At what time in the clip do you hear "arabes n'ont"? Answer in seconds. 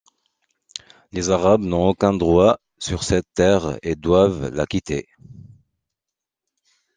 1.29-1.89